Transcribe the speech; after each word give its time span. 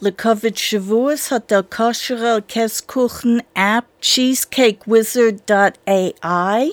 Le 0.00 0.12
COVID 0.12 0.56
Shavuos 0.56 1.32
hat 1.32 1.50
der 1.50 1.64
Kosherer 1.64 2.40
Käsekuchen-App 2.40 3.84
cheesecakewizard.ai 4.00 6.70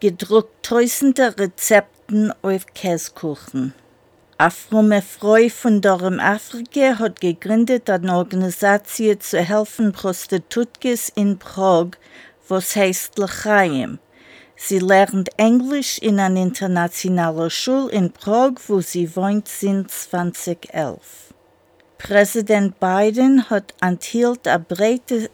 gedruckt 0.00 0.62
tausende 0.62 1.34
Rezepten 1.38 2.30
auf 2.42 2.66
Käsekuchen. 2.74 3.72
Afrome 4.36 5.00
Freu 5.00 5.48
von 5.48 5.80
Dorem 5.80 6.20
Afrika 6.20 6.98
hat 6.98 7.22
gegründet 7.22 7.88
eine 7.88 8.14
Organisation 8.14 9.18
zu 9.18 9.40
helfen 9.40 9.92
Prostitutkes 9.92 11.10
in 11.14 11.38
Prag, 11.38 11.92
was 12.48 12.76
heißt 12.76 13.16
L'chaim. 13.16 13.96
Sie 14.56 14.80
lernt 14.80 15.30
Englisch 15.38 15.96
in 16.00 16.20
einer 16.20 16.42
internationalen 16.42 17.48
Schule 17.48 17.90
in 17.92 18.12
Prag, 18.12 18.56
wo 18.66 18.82
sie 18.82 19.16
wohnt 19.16 19.48
seit 19.48 19.90
2011. 19.90 21.28
Präsident 21.98 22.78
Biden 22.78 23.50
hat 23.50 23.74
enthielt 23.80 24.46
eine 24.46 24.60
breite 24.60 25.30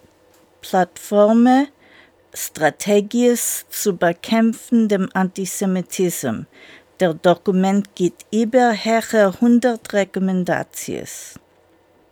Plattform 0.63 1.69
Strategien 2.33 3.39
zu 3.69 3.97
bekämpfen 3.97 4.89
dem 4.89 5.09
Antisemitismus. 5.13 6.47
Der 6.99 7.15
Dokument 7.15 7.95
gibt 7.95 8.25
über 8.33 8.73
höhere 8.73 9.35
100 9.35 9.93
Rekommendationen. 9.93 11.07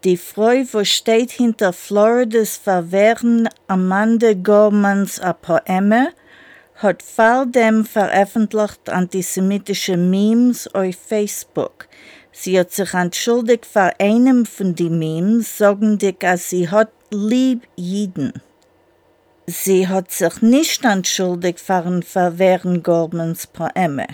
Die 0.04 0.16
Frau, 0.16 0.52
wo 0.72 0.84
steht 0.84 1.30
hinter 1.30 1.72
Floridas 1.72 2.56
Verwehren 2.56 3.48
Amanda 3.68 4.34
Gormans 4.34 5.20
Poeme, 5.40 6.12
hat 6.82 7.02
vor 7.02 7.46
dem 7.46 7.84
veröffentlicht 7.84 8.90
antisemitische 8.90 9.96
Memes 9.96 10.66
auf 10.74 10.96
Facebook. 10.96 11.88
Sie 12.32 12.58
hat 12.58 12.72
sich 12.72 12.94
entschuldigt 12.94 13.66
für 13.66 13.92
einem 14.00 14.46
von 14.46 14.74
den 14.74 14.98
Memes, 14.98 15.58
sagend, 15.58 16.02
dass 16.22 16.50
sie 16.50 16.68
hat 16.68 16.90
lieb 17.10 17.62
jeden. 17.76 18.32
Sie 19.46 19.86
hat 19.86 20.10
sich 20.10 20.40
nicht 20.40 20.84
entschuldigt 20.84 21.60
für 21.60 21.84
ein 21.84 22.02
Verwehren 22.02 22.82
Gormans 22.82 23.46
Poeme. 23.46 24.06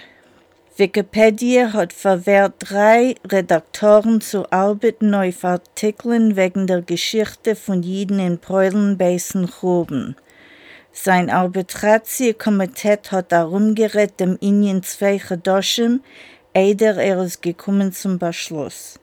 Wikipedia 0.77 1.73
hat 1.73 1.93
verwehrt 1.93 2.55
drei 2.61 3.15
Redaktoren 3.29 4.21
zu 4.21 4.51
arbeiten 4.53 5.15
auf 5.15 5.45
Artikeln 5.45 6.37
wegen 6.37 6.67
der 6.67 6.83
Geschichte 6.83 7.57
von 7.57 7.83
Jiden 7.83 8.21
in 8.21 8.39
Polen 8.39 8.97
Basin 8.97 9.49
Choben. 9.49 10.17
Sein 11.01 11.31
Arbitratiekomitee 11.31 12.99
hat 13.13 13.31
darum 13.31 13.77
gerät, 13.77 14.19
dem 14.19 14.37
Indien 14.41 14.83
zwei 14.83 15.17
Chedoshim, 15.21 16.01
eider 16.53 16.97
er 16.97 17.23
ist 17.23 17.41
gekommen 17.41 17.93
zum 17.93 18.19
Beschluss. 18.19 18.99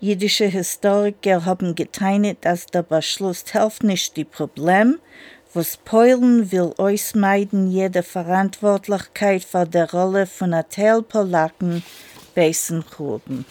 Jüdische 0.00 0.46
Historiker 0.46 1.44
haben 1.44 1.76
geteilt, 1.76 2.38
dass 2.40 2.66
der 2.66 2.82
Beschluss 2.82 3.44
hilft 3.52 3.84
nicht 3.84 4.16
die 4.16 4.24
Problem, 4.24 4.98
was 5.54 5.76
Polen 5.76 6.50
will 6.50 6.74
ausmeiden 6.76 7.70
jede 7.70 8.02
Verantwortlichkeit 8.02 9.44
für 9.44 9.64
die 9.64 9.78
Rolle 9.78 10.26
von 10.26 10.56
Teil 10.68 11.02
Polaken 11.02 11.84
beißen 12.34 12.84
haben. 12.98 13.46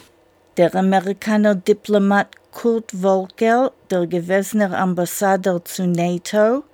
Der 0.58 0.74
Amerikaner 0.74 1.54
Diplomat 1.54 2.28
Kurt 2.52 2.92
Volker, 2.92 3.72
der 3.90 4.06
gewesene 4.06 4.76
Ambassador 4.76 5.64
zu 5.64 5.86
NATO, 5.86 6.64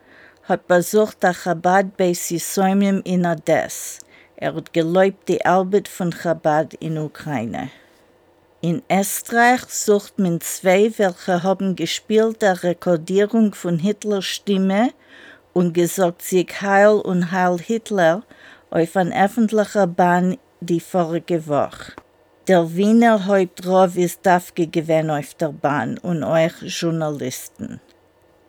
hat 0.49 0.67
besucht 0.67 1.23
der 1.23 1.33
Chabad 1.33 1.97
bei 1.97 2.13
Sisoimim 2.13 3.01
in 3.05 3.25
Odessa. 3.25 4.05
Er 4.37 4.55
hat 4.55 4.75
geläubt 4.75 5.29
die 5.29 5.45
Arbeit 5.45 5.89
von 5.89 6.11
Chabad 6.11 6.75
in 6.75 6.99
Ukraine. 6.99 7.71
In 8.61 8.83
Österreich 8.91 9.63
sucht 9.69 10.19
man 10.19 10.41
zwei, 10.41 10.93
welche 10.99 11.43
haben 11.43 11.77
gespielt 11.77 12.43
der 12.43 12.63
Rekordierung 12.63 13.55
von 13.55 13.79
Hitlers 13.79 14.27
Stimme 14.27 14.91
und 15.55 15.73
gesagt 15.73 16.23
sich 16.23 16.61
Heil 16.61 16.95
und 16.95 17.31
Heil 17.33 17.59
Hitler 17.59 18.23
auf 18.71 18.97
ein 18.97 19.13
öffentlicher 19.13 19.87
Bahn 19.87 20.37
die 20.61 20.81
vorige 20.81 21.47
Woche. 21.47 21.93
Der 22.49 22.75
Wiener 22.75 23.25
Hauptrov 23.25 23.97
ist 23.97 24.23
gewesen 24.55 25.11
auf 25.11 25.35
der 25.35 25.53
Bahn 25.53 25.97
und 25.99 26.23
euch 26.23 26.53
Journalisten. 26.63 27.81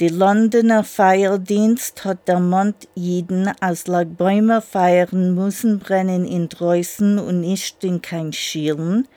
Die 0.02 0.10
Londoner 0.10 0.84
Feierdienst 0.84 2.04
hat 2.04 2.28
der 2.28 2.42
Mond 2.42 2.90
jeden, 2.96 3.50
als 3.62 3.88
lag 3.88 4.06
Bäume 4.06 4.62
feiern 4.62 5.34
müssen 5.34 5.80
brennen 5.80 6.26
in 6.26 6.50
Dreußen 6.50 7.18
und 7.18 7.40
nicht 7.40 7.82
in 7.82 8.02
kein 8.02 8.34
Schielen, 8.34 9.08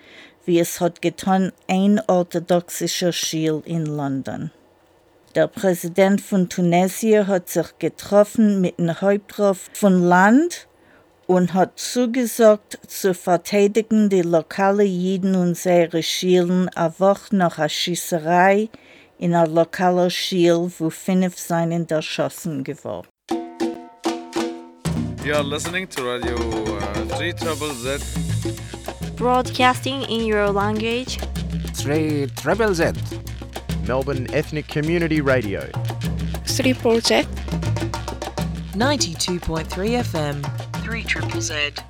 wie 0.44 0.60
es 0.60 0.80
hat 0.80 1.02
getan 1.02 1.50
ein 1.66 2.00
orthodoxischer 2.06 3.10
Schiel 3.10 3.60
in 3.64 3.86
London. 3.86 4.52
Der 5.34 5.48
Präsident 5.48 6.20
von 6.20 6.48
Tunesien 6.48 7.26
hat 7.26 7.48
sich 7.48 7.76
getroffen 7.80 8.60
mit 8.60 8.78
dem 8.78 9.00
Hauptrov 9.00 9.70
von 9.72 10.04
Land 10.04 10.68
und 11.26 11.54
hat 11.54 11.76
zugesagt, 11.80 12.78
zu 12.86 13.14
verteidigen 13.14 14.10
die 14.10 14.22
lokale 14.22 14.84
Jiden 14.84 15.34
und 15.34 15.58
ihre 15.66 16.04
Schielen 16.04 16.68
eine 16.68 16.94
Woche 17.00 17.34
nach 17.34 17.56
der 17.56 17.68
Schießerei 17.68 18.68
in 19.18 19.34
einer 19.34 19.46
lokalen 19.46 20.10
Schiel, 20.10 20.70
wo 20.78 20.90
fünf 20.90 21.38
seien 21.38 21.86
erschossen 21.88 22.64
geworden. 22.64 23.08
You 25.24 25.34
are 25.34 25.42
listening 25.42 25.86
to 25.88 26.02
Radio 26.02 26.36
uh, 26.78 27.16
3 27.16 27.32
Trouble 27.32 27.74
Z. 27.74 28.00
Broadcasting 29.16 30.02
in 30.02 30.24
your 30.24 30.50
language. 30.50 31.18
3 31.74 32.28
Treble 32.36 32.74
Z. 32.74 32.94
Melbourne 33.86 34.26
Ethnic 34.32 34.68
Community 34.68 35.20
Radio. 35.20 35.68
3 36.46 36.72
Project. 36.74 37.28
92.3 38.74 40.02
FM. 40.02 40.42
3 40.84 41.02
Triple 41.02 41.40
Z. 41.42 41.82